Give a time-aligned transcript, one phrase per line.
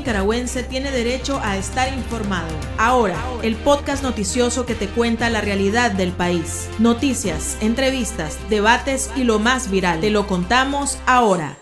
[0.00, 2.48] nicaragüense tiene derecho a estar informado.
[2.78, 6.70] Ahora, el podcast noticioso que te cuenta la realidad del país.
[6.78, 10.00] Noticias, entrevistas, debates y lo más viral.
[10.00, 11.58] Te lo contamos ahora.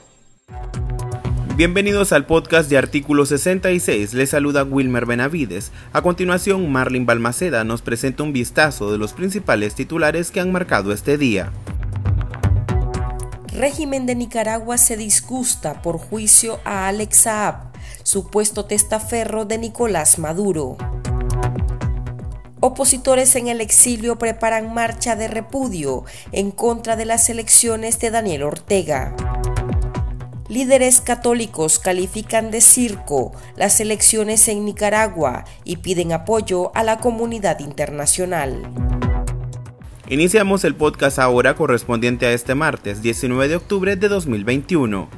[1.57, 4.15] Bienvenidos al podcast de Artículo 66.
[4.15, 5.73] Les saluda Wilmer Benavides.
[5.93, 10.93] A continuación, Marlin Balmaceda nos presenta un vistazo de los principales titulares que han marcado
[10.93, 11.51] este día.
[13.59, 17.68] Régimen de Nicaragua se disgusta por juicio a Alex Saab,
[18.09, 20.79] supuesto testaferro de Nicolás Maduro.
[22.59, 28.45] Opositores en el exilio preparan marcha de repudio en contra de las elecciones de Daniel
[28.45, 29.15] Ortega.
[30.49, 37.59] Líderes católicos califican de circo las elecciones en Nicaragua y piden apoyo a la comunidad
[37.59, 38.73] internacional.
[40.09, 45.18] Iniciamos el podcast ahora correspondiente a este martes 19 de octubre de 2021.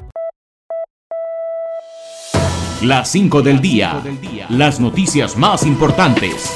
[2.83, 4.01] Las 5 del día.
[4.49, 6.51] Las noticias más importantes.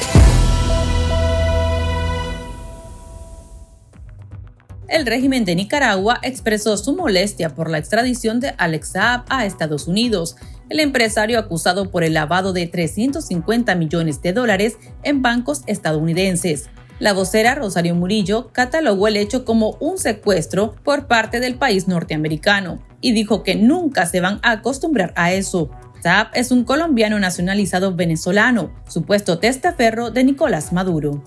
[4.87, 9.87] El régimen de Nicaragua expresó su molestia por la extradición de Alex Saab a Estados
[9.87, 10.35] Unidos,
[10.69, 16.71] el empresario acusado por el lavado de 350 millones de dólares en bancos estadounidenses.
[16.97, 22.79] La vocera Rosario Murillo catalogó el hecho como un secuestro por parte del país norteamericano
[22.99, 25.69] y dijo que nunca se van a acostumbrar a eso.
[26.35, 31.23] Es un colombiano nacionalizado venezolano, supuesto testaferro de Nicolás Maduro.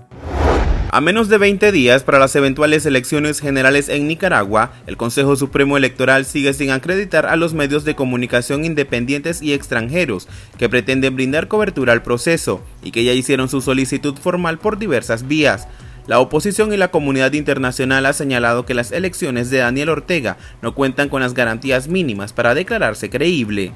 [0.92, 5.76] A menos de 20 días para las eventuales elecciones generales en Nicaragua, el Consejo Supremo
[5.76, 11.48] Electoral sigue sin acreditar a los medios de comunicación independientes y extranjeros que pretenden brindar
[11.48, 15.66] cobertura al proceso y que ya hicieron su solicitud formal por diversas vías.
[16.06, 20.76] La oposición y la comunidad internacional ha señalado que las elecciones de Daniel Ortega no
[20.76, 23.72] cuentan con las garantías mínimas para declararse creíble.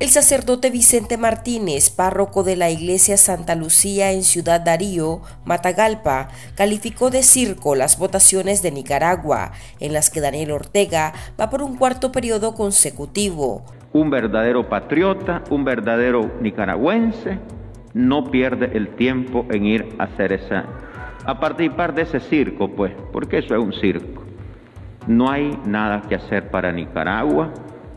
[0.00, 7.10] El sacerdote Vicente Martínez, párroco de la iglesia Santa Lucía en Ciudad Darío, Matagalpa, calificó
[7.10, 12.10] de circo las votaciones de Nicaragua, en las que Daniel Ortega va por un cuarto
[12.10, 13.64] periodo consecutivo.
[13.92, 17.38] Un verdadero patriota, un verdadero nicaragüense,
[17.94, 20.64] no pierde el tiempo en ir a hacer esa,
[21.24, 24.24] a participar de ese circo, pues, porque eso es un circo.
[25.06, 27.52] No hay nada que hacer para Nicaragua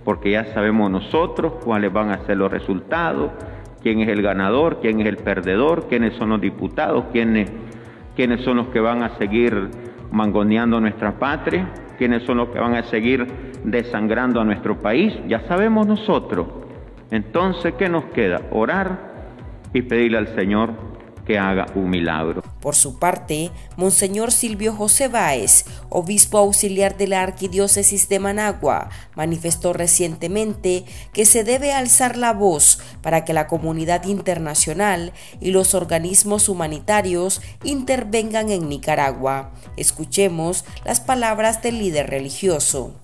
[0.07, 3.29] porque ya sabemos nosotros cuáles van a ser los resultados,
[3.81, 7.51] quién es el ganador, quién es el perdedor, quiénes son los diputados, quiénes,
[8.15, 9.69] quiénes son los que van a seguir
[10.09, 13.27] mangoneando nuestra patria, quiénes son los que van a seguir
[13.65, 16.47] desangrando a nuestro país, ya sabemos nosotros.
[17.11, 18.43] Entonces, ¿qué nos queda?
[18.51, 19.11] Orar
[19.73, 20.69] y pedirle al Señor
[21.27, 22.41] que haga un milagro.
[22.61, 29.73] Por su parte, Monseñor Silvio José Báez, obispo auxiliar de la Arquidiócesis de Managua, manifestó
[29.73, 35.11] recientemente que se debe alzar la voz para que la comunidad internacional
[35.41, 39.51] y los organismos humanitarios intervengan en Nicaragua.
[39.75, 42.95] Escuchemos las palabras del líder religioso.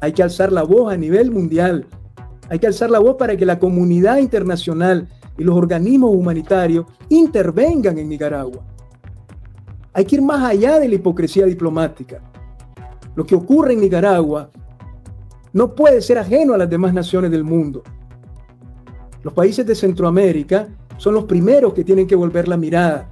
[0.00, 1.86] Hay que alzar la voz a nivel mundial.
[2.48, 5.08] Hay que alzar la voz para que la comunidad internacional
[5.40, 8.60] y los organismos humanitarios intervengan en Nicaragua.
[9.94, 12.20] Hay que ir más allá de la hipocresía diplomática.
[13.14, 14.50] Lo que ocurre en Nicaragua
[15.54, 17.82] no puede ser ajeno a las demás naciones del mundo.
[19.22, 20.68] Los países de Centroamérica
[20.98, 23.08] son los primeros que tienen que volver la mirada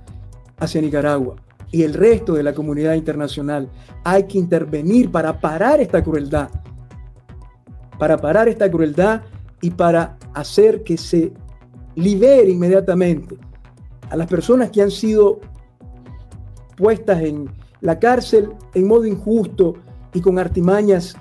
[0.59, 1.37] hacia Nicaragua
[1.73, 3.71] y el resto de la comunidad internacional.
[4.05, 6.51] Hay que intervenir para parar esta crueldad,
[7.99, 9.23] para parar esta crueldad
[9.63, 11.33] y para hacer que se
[11.99, 13.37] libere inmediatamente
[14.09, 15.41] a las personas que han sido
[16.77, 17.51] puestas en
[17.81, 19.75] la cárcel en modo injusto
[20.15, 21.17] y con artimañas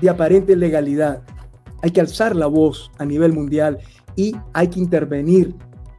[0.00, 1.22] de aparente legalidad.
[1.82, 3.78] Hay que alzar la voz a nivel mundial
[4.16, 5.54] y hay que intervenir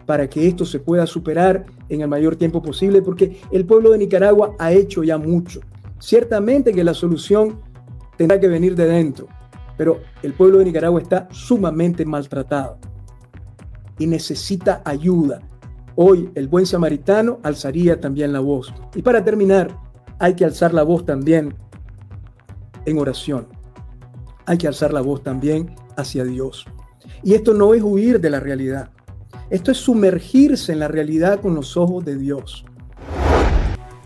[0.07, 4.00] para que esto se pueda superar en el mayor tiempo posible, porque el pueblo de
[4.00, 5.59] Nicaragua ha hecho ya mucho.
[6.00, 7.59] Ciertamente que la solución
[8.17, 9.27] tendrá que venir de dentro,
[9.77, 12.80] pero el pueblo de Nicaragua está sumamente maltratado
[13.97, 15.41] y necesita ayuda.
[15.95, 18.73] Hoy el buen samaritano alzaría también la voz.
[18.95, 19.75] Y para terminar,
[20.19, 21.55] hay que alzar la voz también
[22.85, 23.47] en oración.
[24.45, 26.65] Hay que alzar la voz también hacia Dios.
[27.23, 28.91] Y esto no es huir de la realidad.
[29.49, 32.65] Esto es sumergirse en la realidad con los ojos de Dios.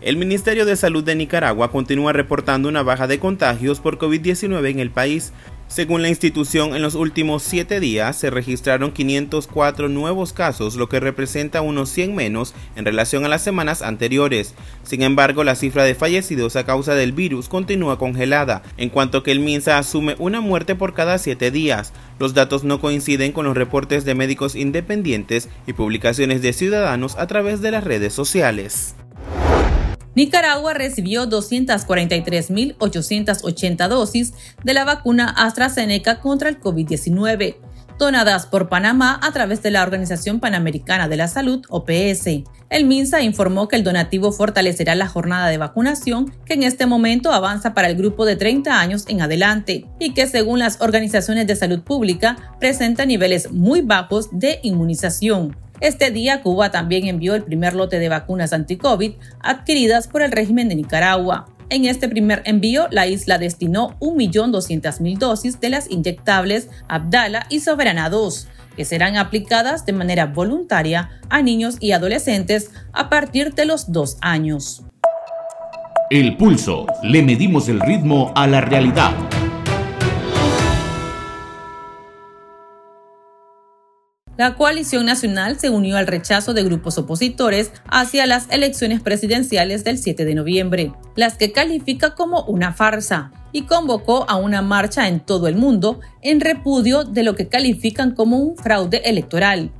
[0.00, 4.80] El Ministerio de Salud de Nicaragua continúa reportando una baja de contagios por COVID-19 en
[4.80, 5.32] el país,
[5.72, 11.00] Según la institución, en los últimos siete días se registraron 504 nuevos casos, lo que
[11.00, 14.54] representa unos 100 menos en relación a las semanas anteriores.
[14.82, 19.32] Sin embargo, la cifra de fallecidos a causa del virus continúa congelada, en cuanto que
[19.32, 21.94] el MINSA asume una muerte por cada siete días.
[22.18, 27.26] Los datos no coinciden con los reportes de médicos independientes y publicaciones de ciudadanos a
[27.26, 28.94] través de las redes sociales.
[30.14, 37.56] Nicaragua recibió 243.880 dosis de la vacuna AstraZeneca contra el COVID-19,
[37.98, 42.26] donadas por Panamá a través de la Organización Panamericana de la Salud, OPS.
[42.68, 47.32] El MINSA informó que el donativo fortalecerá la jornada de vacunación que en este momento
[47.32, 51.56] avanza para el grupo de 30 años en adelante y que según las organizaciones de
[51.56, 55.56] salud pública presenta niveles muy bajos de inmunización.
[55.82, 60.68] Este día Cuba también envió el primer lote de vacunas anti-COVID adquiridas por el régimen
[60.68, 61.48] de Nicaragua.
[61.70, 68.10] En este primer envío, la isla destinó 1.200.000 dosis de las inyectables Abdala y Soberana
[68.10, 68.46] 2,
[68.76, 74.18] que serán aplicadas de manera voluntaria a niños y adolescentes a partir de los dos
[74.20, 74.84] años.
[76.10, 76.86] El pulso.
[77.02, 79.10] Le medimos el ritmo a la realidad.
[84.38, 89.98] La coalición nacional se unió al rechazo de grupos opositores hacia las elecciones presidenciales del
[89.98, 95.20] 7 de noviembre, las que califica como una farsa, y convocó a una marcha en
[95.20, 99.70] todo el mundo en repudio de lo que califican como un fraude electoral.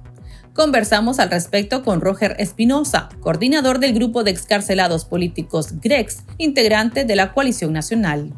[0.53, 7.17] Conversamos al respecto con Roger Espinosa, coordinador del grupo de excarcelados políticos GREX, integrante de
[7.17, 8.35] la coalición nacional.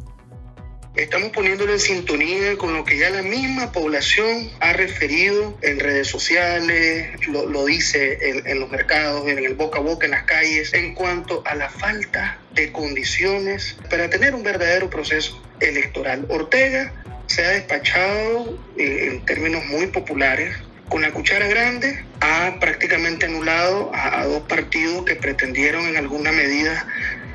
[0.96, 6.06] Estamos poniéndolo en sintonía con lo que ya la misma población ha referido en redes
[6.06, 10.72] sociales, lo, dice en, en, los mercados, en el boca a boca, en las calles,
[10.72, 16.26] en cuanto a la falta de condiciones para tener un verdadero proceso electoral.
[16.28, 16.92] Ortega
[17.26, 20.56] se ha despachado eh, en términos muy populares
[20.88, 26.30] con la cuchara grande ha prácticamente anulado a, a, dos partidos que pretendieron en alguna
[26.30, 26.86] medida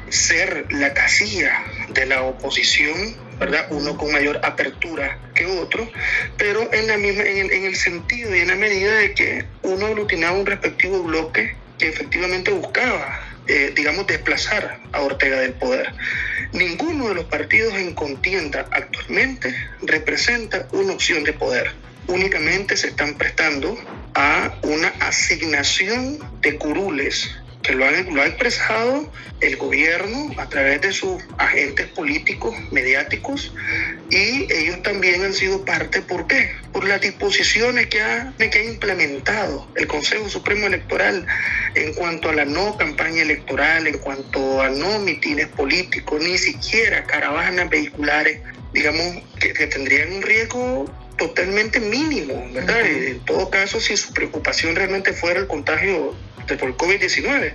[0.08, 3.68] ser la casilla de la oposición ¿verdad?
[3.72, 5.90] Uno con mayor apertura que otro,
[6.38, 9.46] pero en, la misma, en, el, en el sentido y en la medida de que
[9.64, 15.94] uno aglutinaba un respectivo bloque que efectivamente buscaba, eh, digamos, desplazar a Ortega del poder.
[16.52, 21.72] Ninguno de los partidos en contienda actualmente representa una opción de poder.
[22.08, 23.78] Únicamente se están prestando
[24.16, 29.12] a una asignación de curules que lo, lo ha expresado
[29.42, 33.54] el gobierno a través de sus agentes políticos, mediáticos,
[34.10, 36.52] y ellos también han sido parte, ¿por qué?
[36.74, 41.26] Por las disposiciones que ha, que ha implementado el Consejo Supremo Electoral
[41.76, 47.04] en cuanto a la no campaña electoral, en cuanto a no mitines políticos, ni siquiera
[47.06, 48.42] caravanas vehiculares,
[48.74, 50.86] digamos, que, que tendrían un riesgo
[51.20, 52.82] totalmente mínimo, ¿verdad?
[52.82, 56.16] En todo caso, si su preocupación realmente fuera el contagio
[56.58, 57.54] por el COVID-19.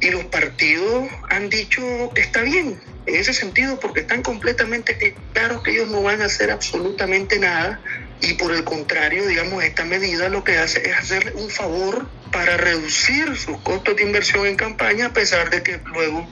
[0.00, 5.62] Y los partidos han dicho que está bien, en ese sentido, porque están completamente claros
[5.62, 7.80] que ellos no van a hacer absolutamente nada.
[8.22, 12.56] Y por el contrario, digamos, esta medida lo que hace es hacerle un favor para
[12.56, 16.26] reducir sus costos de inversión en campaña, a pesar de que luego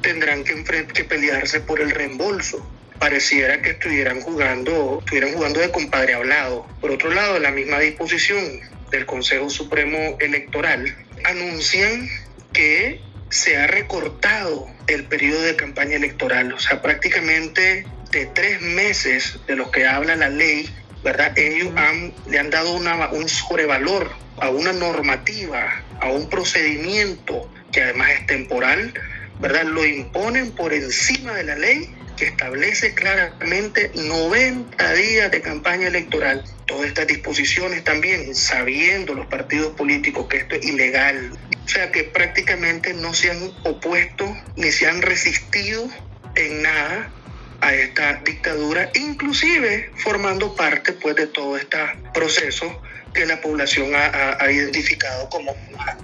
[0.00, 2.66] tendrán que, que pelearse por el reembolso
[2.98, 6.66] pareciera que estuvieran jugando, estuvieran jugando de compadre hablado.
[6.80, 8.60] Por otro lado, la misma disposición
[8.90, 12.08] del Consejo Supremo Electoral anuncian
[12.52, 13.00] que
[13.30, 19.56] se ha recortado el periodo de campaña electoral, o sea, prácticamente de tres meses de
[19.56, 20.68] los que habla la ley,
[21.02, 21.36] ¿verdad?
[21.36, 27.82] Ellos han, le han dado una, un sobrevalor a una normativa, a un procedimiento que
[27.82, 28.94] además es temporal,
[29.40, 29.64] ¿verdad?
[29.64, 36.44] Lo imponen por encima de la ley que establece claramente 90 días de campaña electoral.
[36.66, 41.32] Todas estas disposiciones también, sabiendo los partidos políticos que esto es ilegal,
[41.64, 45.88] o sea que prácticamente no se han opuesto ni se han resistido
[46.34, 47.12] en nada
[47.60, 51.78] a esta dictadura, inclusive formando parte pues de todo este
[52.12, 52.82] proceso
[53.14, 55.56] que la población ha, identificado como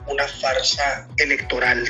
[0.06, 1.86] una farsa electoral.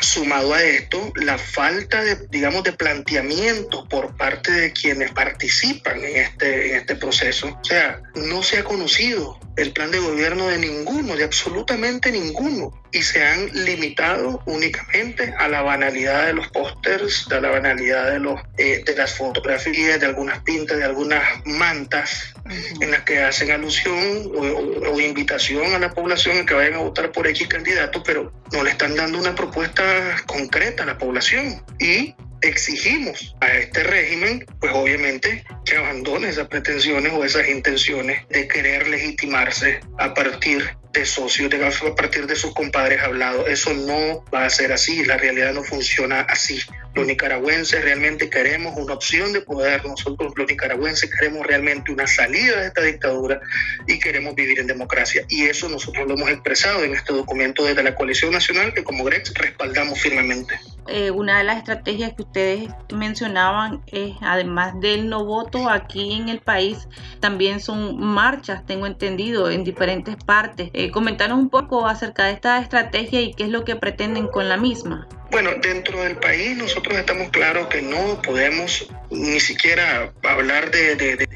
[0.00, 6.16] Sumado a esto, la falta de, digamos, de planteamiento por parte de quienes participan en
[6.16, 7.58] este, en este proceso.
[7.60, 12.81] O sea, no se ha conocido el plan de gobierno de ninguno, de absolutamente ninguno,
[12.92, 18.18] y se han limitado únicamente a la banalidad de los pósters, a la banalidad de,
[18.18, 22.34] los, eh, de las fotografías, de algunas pintas, de algunas mantas
[22.80, 26.78] en las que hacen alusión o, o, invitación a la población a que vayan a
[26.78, 29.82] votar por X candidato, pero no le están dando una propuesta
[30.26, 31.64] concreta a la población.
[31.78, 38.48] Y exigimos a este régimen, pues obviamente que abandone esas pretensiones o esas intenciones de
[38.48, 43.48] querer legitimarse a partir de socios, de, a partir de sus compadres hablados.
[43.48, 46.60] Eso no va a ser así, la realidad no funciona así.
[46.94, 52.60] Los nicaragüenses realmente queremos una opción de poder, nosotros los nicaragüenses queremos realmente una salida
[52.60, 53.40] de esta dictadura
[53.86, 55.24] y queremos vivir en democracia.
[55.28, 59.04] Y eso nosotros lo hemos expresado en este documento desde la coalición nacional que como
[59.04, 60.58] GREX respaldamos firmemente.
[60.88, 66.28] Eh, una de las estrategias que ustedes mencionaban es, además del no voto aquí en
[66.28, 66.88] el país,
[67.20, 70.70] también son marchas, tengo entendido, en diferentes partes.
[70.72, 70.90] Eh,
[71.32, 75.06] un poco acerca de esta estrategia y qué es lo que pretenden con la misma.
[75.30, 81.28] Bueno, dentro del país nosotros estamos claros que no podemos ni siquiera hablar de, de,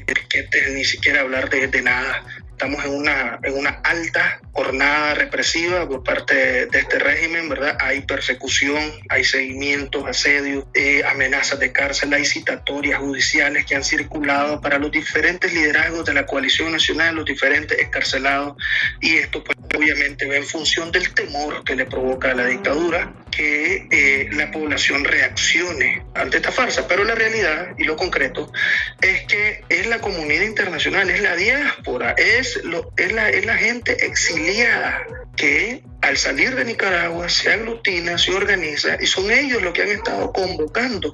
[0.73, 2.23] ni siquiera hablar de nada
[2.57, 7.77] estamos en una, en una alta jornada represiva por parte de este régimen, ¿verdad?
[7.79, 14.59] Hay persecución, hay seguimientos, asedios, eh, amenazas de cárcel, hay citatorias judiciales que han circulado
[14.59, 18.57] para los diferentes liderazgos de la coalición nacional, los diferentes escarcelados,
[19.01, 23.13] y esto pues obviamente va en función del temor que le provoca a la dictadura
[23.37, 26.87] que eh, la población reaccione ante esta farsa.
[26.87, 28.51] Pero la realidad y lo concreto
[28.99, 33.55] es que es la comunidad internacional, es la diáspora, es, lo, es, la, es la
[33.55, 39.73] gente exiliada que al salir de Nicaragua se aglutina, se organiza y son ellos los
[39.73, 41.13] que han estado convocando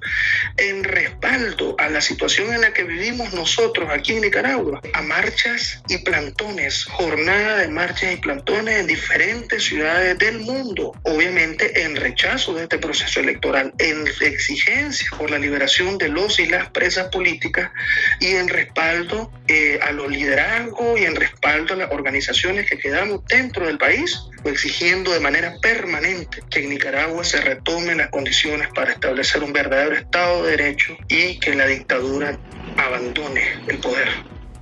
[0.57, 5.81] en respaldo a la situación en la que vivimos nosotros aquí en Nicaragua, a marchas
[5.89, 12.53] y plantones, jornada de marchas y plantones en diferentes ciudades del mundo, obviamente en rechazo
[12.53, 17.71] de este proceso electoral, en exigencia por la liberación de los y las presas políticas
[18.19, 23.25] y en respaldo eh, a los liderazgos y en respaldo a las organizaciones que quedamos
[23.25, 28.91] dentro del país, exigiendo de manera permanente que en Nicaragua se retomen las condiciones para
[28.91, 32.37] establecer un verdadero Estado de Derecho y que la dictadura
[32.77, 34.09] abandone el poder.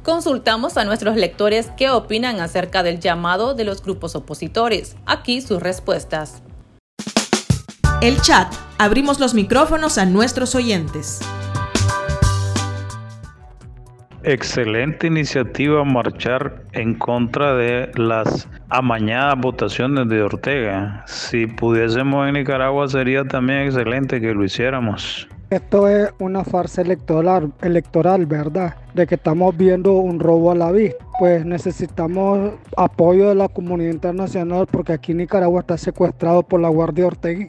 [0.04, 4.96] Consultamos a nuestros lectores qué opinan acerca del llamado de los grupos opositores.
[5.06, 6.42] Aquí sus respuestas.
[8.02, 8.52] El chat.
[8.80, 11.20] Abrimos los micrófonos a nuestros oyentes.
[14.24, 21.04] Excelente iniciativa marchar en contra de las amañadas votaciones de Ortega.
[21.06, 25.28] Si pudiésemos en Nicaragua sería también excelente que lo hiciéramos.
[25.52, 28.78] Esto es una farsa electoral, electoral, ¿verdad?
[28.96, 31.06] De que estamos viendo un robo a la vista.
[31.20, 37.06] Pues necesitamos apoyo de la comunidad internacional porque aquí Nicaragua está secuestrado por la Guardia
[37.06, 37.48] Ortega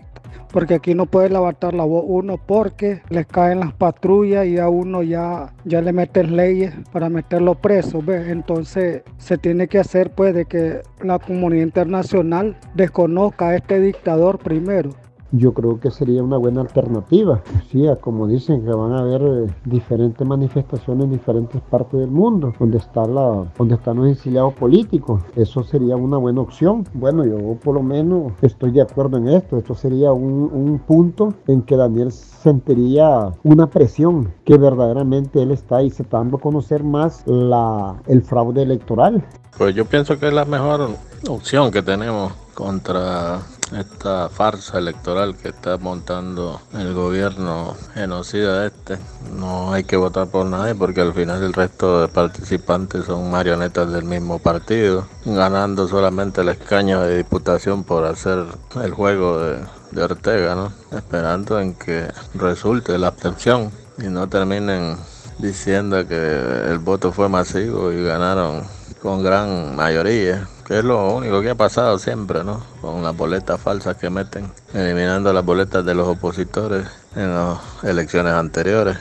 [0.52, 4.68] porque aquí no puede levantar la voz uno porque les caen las patrullas y a
[4.68, 8.28] uno ya, ya le meten leyes para meterlo preso, ¿ves?
[8.28, 14.38] Entonces se tiene que hacer pues de que la comunidad internacional desconozca a este dictador
[14.38, 14.90] primero
[15.32, 17.42] yo creo que sería una buena alternativa.
[17.70, 22.52] Sí, como dicen que van a haber eh, diferentes manifestaciones en diferentes partes del mundo,
[22.58, 25.22] donde, está la, donde están los exiliados políticos.
[25.34, 26.86] Eso sería una buena opción.
[26.94, 29.56] Bueno, yo por lo menos estoy de acuerdo en esto.
[29.56, 35.82] Esto sería un, un punto en que Daniel sentiría una presión que verdaderamente él está
[35.82, 39.24] y se está dando a conocer más la, el fraude electoral.
[39.56, 40.90] Pues yo pienso que es la mejor
[41.28, 43.40] opción que tenemos contra
[43.78, 48.98] esta farsa electoral que está montando el gobierno genocida este.
[49.34, 53.90] No hay que votar por nadie porque al final el resto de participantes son marionetas
[53.90, 58.44] del mismo partido, ganando solamente el escaño de diputación por hacer
[58.82, 59.58] el juego de,
[59.92, 60.72] de Ortega, ¿no?
[60.96, 64.96] Esperando en que resulte la abstención y no terminen
[65.38, 68.62] diciendo que el voto fue masivo y ganaron
[69.02, 72.62] con gran mayoría es lo único que ha pasado siempre, ¿no?
[72.80, 78.32] Con las boletas falsas que meten, eliminando las boletas de los opositores en las elecciones
[78.32, 78.96] anteriores.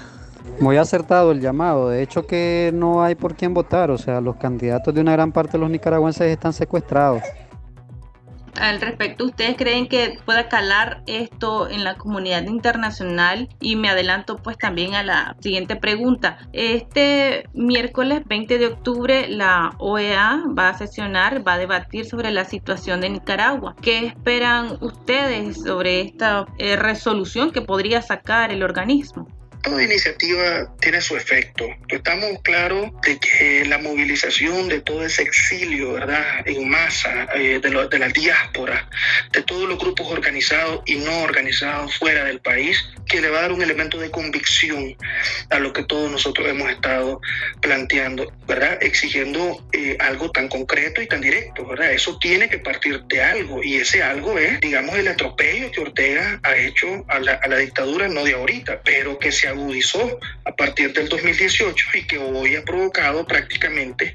[0.60, 4.36] Muy acertado el llamado, de hecho que no hay por quién votar, o sea, los
[4.36, 7.24] candidatos de una gran parte de los nicaragüenses están secuestrados
[8.60, 13.50] al respecto, ¿ustedes creen que pueda calar esto en la comunidad internacional?
[13.60, 16.38] Y me adelanto pues también a la siguiente pregunta.
[16.54, 22.46] Este miércoles 20 de octubre la OEA va a sesionar, va a debatir sobre la
[22.46, 23.76] situación de Nicaragua.
[23.82, 29.28] ¿Qué esperan ustedes sobre esta eh, resolución que podría sacar el organismo?
[29.62, 31.68] Toda iniciativa tiene su efecto.
[31.88, 36.46] Estamos claros de que la movilización de todo ese exilio, ¿verdad?
[36.46, 38.90] En masa, eh, de, de la diáspora,
[39.32, 43.42] de todos los grupos organizados y no organizados fuera del país, que le va a
[43.44, 44.96] dar un elemento de convicción
[45.50, 47.22] a lo que todos nosotros hemos estado
[47.62, 48.78] planteando, ¿verdad?
[48.82, 51.92] Exigiendo eh, algo tan concreto y tan directo, ¿verdad?
[51.92, 56.40] Eso tiene que partir de algo y ese algo es, digamos, el atropello que Ortega
[56.44, 60.56] ha hecho a la, a la dictadura, no de ahorita, pero que se agudizó a
[60.56, 64.14] partir del 2018 y que hoy ha provocado prácticamente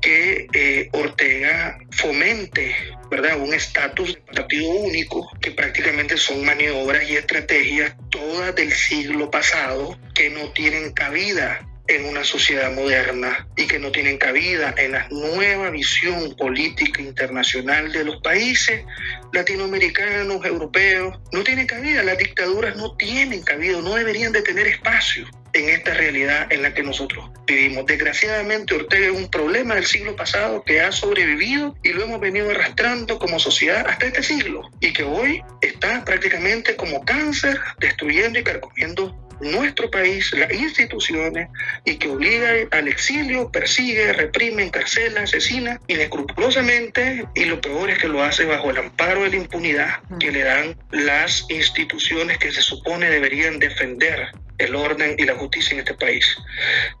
[0.00, 2.74] que eh, Ortega fomente
[3.10, 3.38] ¿verdad?
[3.38, 9.98] un estatus de partido único, que prácticamente son maniobras y estrategias todas del siglo pasado
[10.14, 15.08] que no tienen cabida en una sociedad moderna y que no tienen cabida en la
[15.10, 18.84] nueva visión política internacional de los países
[19.32, 21.18] latinoamericanos, europeos.
[21.32, 25.92] No tienen cabida, las dictaduras no tienen cabida, no deberían de tener espacio en esta
[25.94, 27.84] realidad en la que nosotros vivimos.
[27.86, 32.50] Desgraciadamente Ortega es un problema del siglo pasado que ha sobrevivido y lo hemos venido
[32.50, 38.44] arrastrando como sociedad hasta este siglo y que hoy está prácticamente como cáncer destruyendo y
[38.44, 41.48] carcomiendo nuestro país, las instituciones,
[41.84, 48.08] y que obliga al exilio, persigue, reprime, encarcela, asesina inescrupulosamente, y lo peor es que
[48.08, 52.62] lo hace bajo el amparo de la impunidad que le dan las instituciones que se
[52.62, 56.36] supone deberían defender el orden y la justicia en este país.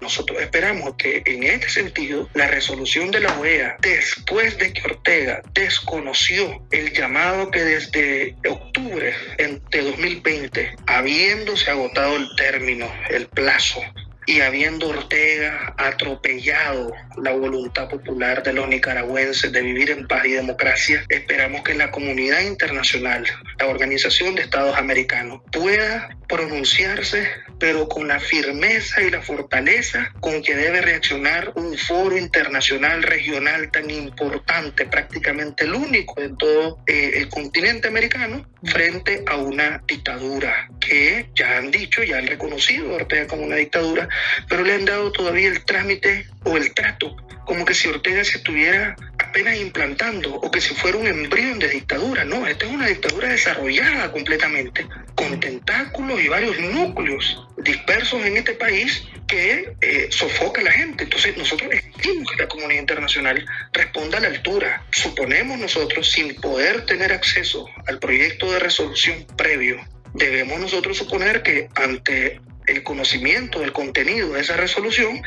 [0.00, 5.42] Nosotros esperamos que en este sentido la resolución de la OEA, después de que Ortega
[5.52, 13.80] desconoció el llamado que desde octubre de 2020, habiéndose agotado el término, el plazo
[14.26, 20.32] y habiendo Ortega atropellado la voluntad popular de los nicaragüenses de vivir en paz y
[20.32, 23.24] democracia, esperamos que la comunidad internacional,
[23.58, 30.42] la Organización de Estados Americanos, pueda pronunciarse, pero con la firmeza y la fortaleza con
[30.42, 37.12] que debe reaccionar un foro internacional regional tan importante, prácticamente el único en todo eh,
[37.14, 42.96] el continente americano, frente a una dictadura que ya han dicho, ya han reconocido a
[42.96, 44.08] Ortega como una dictadura,
[44.48, 47.16] pero le han dado todavía el trámite o el trato
[47.50, 51.68] como que si Ortega se estuviera apenas implantando o que si fuera un embrión de
[51.68, 52.24] dictadura.
[52.24, 58.52] No, esta es una dictadura desarrollada completamente, con tentáculos y varios núcleos dispersos en este
[58.52, 61.02] país que eh, sofoca a la gente.
[61.02, 64.84] Entonces nosotros exigimos que la comunidad internacional responda a la altura.
[64.92, 71.68] Suponemos nosotros, sin poder tener acceso al proyecto de resolución previo, debemos nosotros suponer que
[71.74, 75.22] ante el conocimiento del contenido de esa resolución,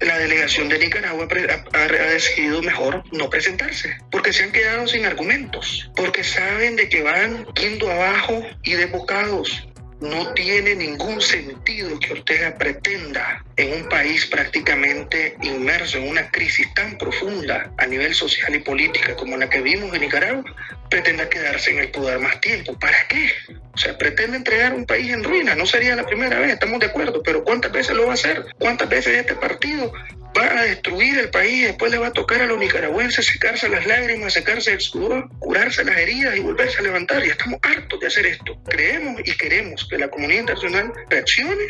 [0.00, 1.26] la delegación de Nicaragua
[1.72, 7.02] ha, decidido mejor no presentarse, porque se han quedado sin argumentos, porque saben de que
[7.02, 9.67] van yendo abajo y desbocados.
[10.00, 16.72] No tiene ningún sentido que Ortega pretenda en un país prácticamente inmerso en una crisis
[16.74, 20.44] tan profunda a nivel social y política como la que vimos en Nicaragua,
[20.88, 22.78] pretenda quedarse en el poder más tiempo.
[22.78, 23.30] ¿Para qué?
[23.74, 25.54] O sea, pretende entregar un país en ruina.
[25.54, 28.44] No sería la primera vez, estamos de acuerdo, pero ¿cuántas veces lo va a hacer?
[28.58, 29.92] ¿Cuántas veces este partido
[30.36, 31.66] va a destruir el país?
[31.66, 35.84] Después le va a tocar a los nicaragüenses secarse las lágrimas, secarse el sudor, curarse
[35.84, 37.24] las heridas y volverse a levantar.
[37.24, 38.60] Y estamos hartos de hacer esto.
[38.68, 39.17] Creemos
[39.48, 41.64] queremos que la comunidad internacional reaccione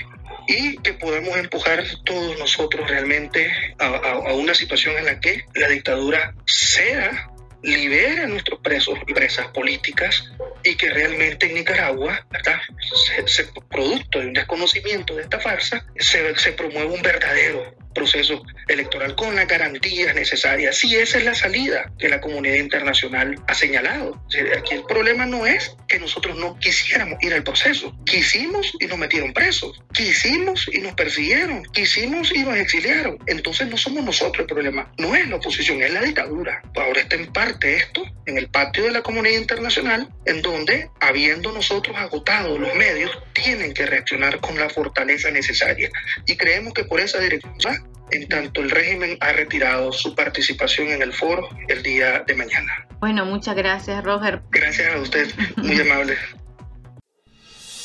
[0.48, 5.68] y que podamos empujar todos nosotros realmente a, a, una situación en la que la
[5.68, 7.30] dictadura sea
[7.62, 10.28] libera a nuestros presos y presas políticas
[10.64, 12.60] y que realmente en Nicaragua, ¿verdad?
[13.26, 19.34] Se, producto de un desconocimiento de esta farsa, se, se un verdadero proceso electoral con
[19.34, 20.76] las garantías necesarias.
[20.76, 24.22] Sí, esa es la salida que la comunidad internacional ha señalado.
[24.56, 27.96] Aquí el problema no es que nosotros no quisiéramos ir al proceso.
[28.04, 29.82] Quisimos y nos metieron presos.
[29.92, 31.64] Quisimos y nos persiguieron.
[31.64, 33.18] Quisimos y nos exiliaron.
[33.26, 34.92] Entonces no somos nosotros el problema.
[34.96, 36.62] No es la oposición, es la dictadura.
[36.76, 41.50] Ahora está en parte esto en el patio de la comunidad internacional, en donde, habiendo
[41.50, 45.90] nosotros agotado los medios, tienen que reaccionar con la fortaleza necesaria.
[46.26, 47.50] Y creemos que por esa dirección
[48.10, 52.86] en tanto el régimen ha retirado su participación en el foro el día de mañana.
[53.00, 54.42] Bueno, muchas gracias, Roger.
[54.50, 56.16] Gracias a usted, muy amable.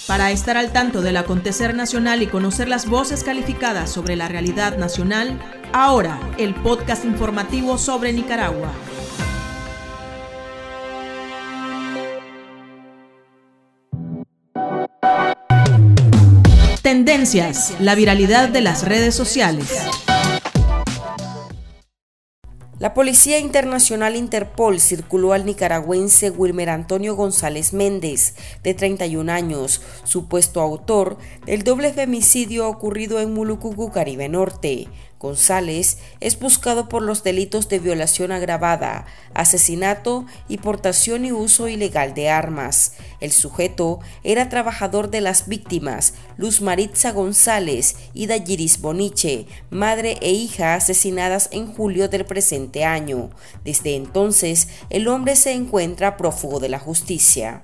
[0.07, 4.77] Para estar al tanto del acontecer nacional y conocer las voces calificadas sobre la realidad
[4.77, 5.39] nacional,
[5.71, 8.73] ahora el podcast informativo sobre Nicaragua.
[16.81, 19.87] Tendencias, la viralidad de las redes sociales.
[22.83, 30.59] La Policía Internacional Interpol circuló al nicaragüense Wilmer Antonio González Méndez, de 31 años, supuesto
[30.59, 34.89] autor del doble femicidio ocurrido en Mulucucu, Caribe Norte.
[35.23, 42.13] González es buscado por los delitos de violación agravada, asesinato y portación y uso ilegal
[42.13, 42.95] de armas.
[43.21, 50.33] El sujeto era trabajador de las víctimas, Luz Maritza González y Dayiris Boniche, madre e
[50.33, 53.29] hija asesinadas en julio del presente año.
[53.63, 57.63] Desde entonces, el hombre se encuentra prófugo de la justicia.